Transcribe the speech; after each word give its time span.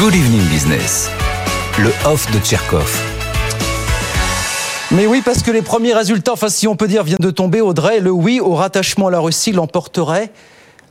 Good 0.00 0.14
Evening 0.14 0.48
Business, 0.48 1.10
le 1.78 1.90
off 2.10 2.26
de 2.32 2.38
Tcherkov. 2.38 2.90
Mais 4.90 5.06
oui, 5.06 5.20
parce 5.22 5.42
que 5.42 5.50
les 5.50 5.60
premiers 5.60 5.92
résultats, 5.92 6.32
enfin 6.32 6.48
si 6.48 6.66
on 6.66 6.74
peut 6.74 6.88
dire, 6.88 7.04
viennent 7.04 7.18
de 7.20 7.30
tomber, 7.30 7.60
Audrey, 7.60 8.00
le 8.00 8.10
oui 8.10 8.40
au 8.40 8.54
rattachement 8.54 9.08
à 9.08 9.10
la 9.10 9.20
Russie 9.20 9.52
l'emporterait 9.52 10.30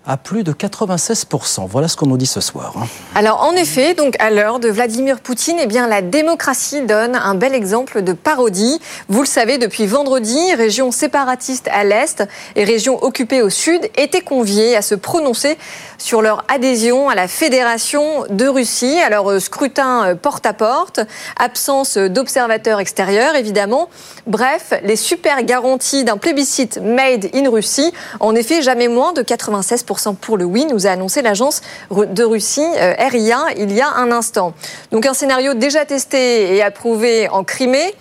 à 0.05 0.17
plus 0.17 0.43
de 0.43 0.53
96%. 0.53 1.67
Voilà 1.67 1.87
ce 1.87 1.97
qu'on 1.97 2.07
nous 2.07 2.17
dit 2.17 2.25
ce 2.25 2.41
soir. 2.41 2.73
Hein. 2.77 2.87
Alors 3.15 3.43
en 3.43 3.51
effet, 3.53 3.93
donc 3.93 4.15
à 4.19 4.29
l'heure 4.29 4.59
de 4.59 4.69
Vladimir 4.69 5.19
Poutine, 5.19 5.57
eh 5.59 5.67
bien 5.67 5.87
la 5.87 6.01
démocratie 6.01 6.81
donne 6.85 7.15
un 7.15 7.35
bel 7.35 7.53
exemple 7.53 8.01
de 8.01 8.13
parodie. 8.13 8.79
Vous 9.09 9.21
le 9.21 9.27
savez, 9.27 9.57
depuis 9.57 9.85
vendredi, 9.85 10.37
régions 10.55 10.91
séparatistes 10.91 11.67
à 11.71 11.83
l'est 11.83 12.23
et 12.55 12.63
régions 12.63 13.03
occupées 13.03 13.41
au 13.41 13.49
sud 13.49 13.81
étaient 13.97 14.21
conviées 14.21 14.75
à 14.75 14.81
se 14.81 14.95
prononcer 14.95 15.57
sur 15.97 16.21
leur 16.21 16.45
adhésion 16.47 17.09
à 17.09 17.15
la 17.15 17.27
Fédération 17.27 18.23
de 18.29 18.47
Russie. 18.47 18.99
Alors 19.05 19.29
euh, 19.29 19.39
scrutin 19.39 20.05
euh, 20.05 20.15
porte 20.15 20.45
à 20.45 20.53
porte, 20.53 21.01
absence 21.37 21.97
d'observateurs 21.97 22.79
extérieurs 22.79 23.35
évidemment. 23.35 23.89
Bref, 24.27 24.73
les 24.83 24.95
super 24.95 25.43
garanties 25.43 26.03
d'un 26.05 26.17
plébiscite 26.17 26.79
made 26.81 27.29
in 27.33 27.49
Russie. 27.49 27.91
En 28.19 28.33
effet, 28.35 28.61
jamais 28.61 28.87
moins 28.87 29.11
de 29.11 29.21
96% 29.21 29.88
pour 30.21 30.37
le 30.37 30.45
oui, 30.45 30.65
nous 30.65 30.85
a 30.87 30.91
annoncé 30.91 31.21
l'agence 31.21 31.61
de 31.91 32.23
Russie 32.23 32.65
euh, 32.77 32.93
RIA 32.97 33.39
il 33.57 33.71
y 33.73 33.81
a 33.81 33.89
un 33.89 34.11
instant. 34.11 34.53
Donc 34.91 35.05
un 35.05 35.13
scénario 35.13 35.55
déjà 35.55 35.85
testé 35.85 36.55
et 36.55 36.61
approuvé 36.61 37.27
en 37.29 37.43
Crimée. 37.43 37.95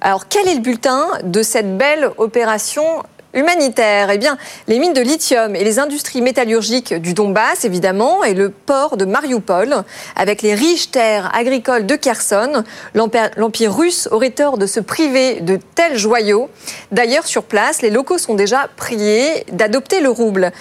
Alors 0.00 0.28
quel 0.28 0.48
est 0.48 0.54
le 0.54 0.60
bulletin 0.60 1.06
de 1.22 1.42
cette 1.42 1.76
belle 1.76 2.10
opération 2.16 2.84
humanitaire? 3.34 4.10
Eh 4.10 4.18
bien, 4.18 4.38
les 4.68 4.78
mines 4.78 4.92
de 4.92 5.00
lithium 5.00 5.54
et 5.54 5.64
les 5.64 5.78
industries 5.78 6.22
métallurgiques 6.22 6.94
du 6.94 7.14
Donbass, 7.14 7.64
évidemment, 7.64 8.24
et 8.24 8.32
le 8.32 8.48
port 8.48 8.96
de 8.96 9.04
Mariupol, 9.04 9.82
avec 10.16 10.40
les 10.40 10.54
riches 10.54 10.90
terres 10.90 11.30
agricoles 11.34 11.84
de 11.84 11.96
Kherson, 11.96 12.64
l'Empire 12.94 13.74
russe 13.74 14.08
aurait 14.10 14.30
tort 14.30 14.56
de 14.56 14.66
se 14.66 14.80
priver 14.80 15.40
de 15.40 15.58
tels 15.74 15.98
joyaux. 15.98 16.48
D'ailleurs, 16.92 17.26
sur 17.26 17.42
place, 17.44 17.82
les 17.82 17.90
locaux 17.90 18.18
sont 18.18 18.34
déjà 18.34 18.68
priés 18.76 19.44
d'adopter 19.52 20.00
le 20.00 20.10
rouble. 20.10 20.52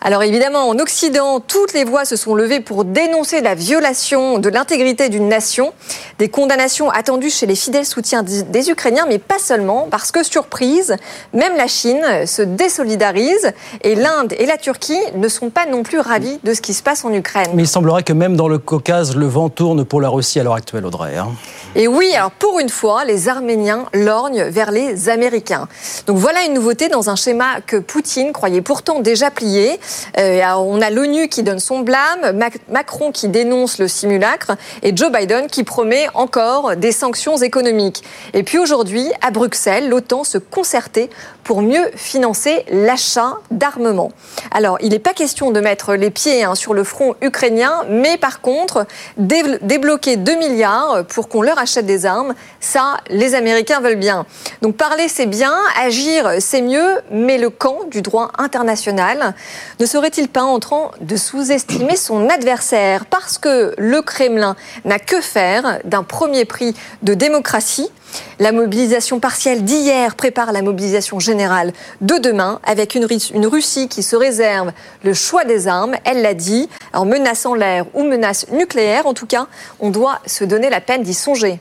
Alors 0.00 0.22
évidemment, 0.22 0.68
en 0.68 0.78
Occident, 0.78 1.40
toutes 1.40 1.72
les 1.72 1.82
voix 1.82 2.04
se 2.04 2.14
sont 2.14 2.36
levées 2.36 2.60
pour 2.60 2.84
dénoncer 2.84 3.40
la 3.40 3.56
violation 3.56 4.38
de 4.38 4.48
l'intégrité 4.48 5.08
d'une 5.08 5.28
nation. 5.28 5.72
Des 6.20 6.28
condamnations 6.28 6.88
attendues 6.88 7.30
chez 7.30 7.46
les 7.46 7.56
fidèles 7.56 7.84
soutiens 7.84 8.22
des 8.22 8.70
Ukrainiens, 8.70 9.06
mais 9.08 9.18
pas 9.18 9.40
seulement, 9.40 9.88
parce 9.90 10.12
que 10.12 10.22
surprise, 10.22 10.94
même 11.32 11.56
la 11.56 11.66
Chine 11.66 12.26
se 12.26 12.42
désolidarise 12.42 13.52
et 13.82 13.96
l'Inde 13.96 14.34
et 14.38 14.46
la 14.46 14.56
Turquie 14.56 15.00
ne 15.16 15.26
sont 15.26 15.50
pas 15.50 15.66
non 15.66 15.82
plus 15.82 15.98
ravis 15.98 16.38
de 16.44 16.54
ce 16.54 16.60
qui 16.60 16.74
se 16.74 16.82
passe 16.84 17.04
en 17.04 17.12
Ukraine. 17.12 17.50
Mais 17.54 17.64
il 17.64 17.68
semblerait 17.68 18.04
que 18.04 18.12
même 18.12 18.36
dans 18.36 18.48
le 18.48 18.58
Caucase, 18.58 19.16
le 19.16 19.26
vent 19.26 19.48
tourne 19.48 19.84
pour 19.84 20.00
la 20.00 20.10
Russie 20.10 20.38
à 20.38 20.44
l'heure 20.44 20.54
actuelle, 20.54 20.86
Audrey. 20.86 21.16
Hein. 21.16 21.30
Et 21.74 21.88
oui, 21.88 22.12
alors 22.14 22.30
pour 22.30 22.60
une 22.60 22.68
fois, 22.68 23.04
les 23.04 23.28
Arméniens 23.28 23.86
lorgnent 23.92 24.44
vers 24.44 24.70
les 24.70 25.08
Américains. 25.08 25.66
Donc 26.06 26.18
voilà 26.18 26.44
une 26.44 26.54
nouveauté 26.54 26.88
dans 26.88 27.10
un 27.10 27.16
schéma 27.16 27.60
que 27.66 27.76
Poutine 27.76 28.32
croyait 28.32 28.62
pourtant 28.62 29.00
déjà 29.00 29.32
plié. 29.32 29.80
Euh, 30.18 30.42
on 30.56 30.80
a 30.80 30.90
l'ONU 30.90 31.28
qui 31.28 31.42
donne 31.42 31.58
son 31.58 31.80
blâme, 31.80 32.38
Macron 32.68 33.12
qui 33.12 33.28
dénonce 33.28 33.78
le 33.78 33.88
simulacre 33.88 34.52
et 34.82 34.96
Joe 34.96 35.10
Biden 35.10 35.46
qui 35.46 35.64
promet 35.64 36.06
encore 36.14 36.76
des 36.76 36.92
sanctions 36.92 37.36
économiques. 37.36 38.02
Et 38.34 38.42
puis 38.42 38.58
aujourd'hui, 38.58 39.10
à 39.22 39.30
Bruxelles, 39.30 39.88
l'OTAN 39.88 40.24
se 40.24 40.38
concertait 40.38 41.10
pour 41.44 41.62
mieux 41.62 41.90
financer 41.94 42.64
l'achat 42.70 43.38
d'armement. 43.50 44.12
Alors, 44.50 44.76
il 44.82 44.90
n'est 44.90 44.98
pas 44.98 45.14
question 45.14 45.50
de 45.50 45.60
mettre 45.60 45.94
les 45.94 46.10
pieds 46.10 46.44
hein, 46.44 46.54
sur 46.54 46.74
le 46.74 46.84
front 46.84 47.14
ukrainien, 47.22 47.84
mais 47.88 48.18
par 48.18 48.42
contre, 48.42 48.86
débloquer 49.16 50.16
2 50.16 50.36
milliards 50.36 51.04
pour 51.06 51.28
qu'on 51.28 51.40
leur 51.40 51.58
achète 51.58 51.86
des 51.86 52.04
armes, 52.04 52.34
ça, 52.60 52.98
les 53.08 53.34
Américains 53.34 53.80
veulent 53.80 53.96
bien. 53.96 54.26
Donc 54.60 54.76
parler, 54.76 55.08
c'est 55.08 55.26
bien, 55.26 55.54
agir, 55.80 56.32
c'est 56.40 56.60
mieux, 56.60 56.98
mais 57.10 57.38
le 57.38 57.48
camp 57.48 57.78
du 57.90 58.02
droit 58.02 58.30
international 58.36 59.34
ne 59.80 59.86
serait-il 59.86 60.28
pas 60.28 60.42
en 60.42 60.58
train 60.58 60.90
de 61.00 61.16
sous-estimer 61.16 61.96
son 61.96 62.28
adversaire? 62.28 63.06
Parce 63.06 63.38
que 63.38 63.74
le 63.78 64.02
Kremlin 64.02 64.56
n'a 64.84 64.98
que 64.98 65.20
faire 65.20 65.78
d'un 65.84 66.02
premier 66.02 66.44
prix 66.44 66.74
de 67.02 67.14
démocratie 67.14 67.90
la 68.38 68.52
mobilisation 68.52 69.20
partielle 69.20 69.64
d'hier 69.64 70.14
prépare 70.14 70.52
la 70.52 70.62
mobilisation 70.62 71.18
générale 71.18 71.72
de 72.00 72.16
demain 72.18 72.60
avec 72.64 72.94
une, 72.94 73.06
Russie 73.46 73.88
qui 73.88 74.02
se 74.02 74.16
réserve 74.16 74.72
le 75.02 75.14
choix 75.14 75.44
des 75.44 75.68
armes, 75.68 75.96
elle 76.04 76.22
l'a 76.22 76.34
dit, 76.34 76.68
en 76.92 77.04
menaçant 77.04 77.54
l'air 77.54 77.86
ou 77.94 78.04
menace 78.04 78.46
nucléaire. 78.50 79.06
En 79.06 79.14
tout 79.14 79.26
cas, 79.26 79.46
on 79.80 79.90
doit 79.90 80.20
se 80.26 80.44
donner 80.44 80.70
la 80.70 80.80
peine 80.80 81.02
d'y 81.02 81.14
songer. 81.14 81.56